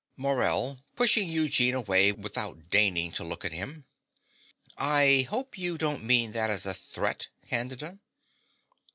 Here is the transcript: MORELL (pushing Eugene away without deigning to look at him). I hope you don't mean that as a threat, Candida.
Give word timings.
MORELL 0.17 0.79
(pushing 0.95 1.29
Eugene 1.31 1.75
away 1.75 2.11
without 2.11 2.71
deigning 2.71 3.11
to 3.11 3.23
look 3.23 3.45
at 3.45 3.51
him). 3.51 3.85
I 4.75 5.27
hope 5.29 5.59
you 5.59 5.77
don't 5.77 6.01
mean 6.03 6.31
that 6.31 6.49
as 6.49 6.65
a 6.65 6.73
threat, 6.73 7.27
Candida. 7.47 7.99